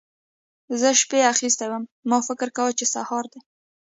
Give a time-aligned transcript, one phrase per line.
[0.79, 3.39] زه شپې اخيستی وم؛ ما فکر کاوو چې سهار دی.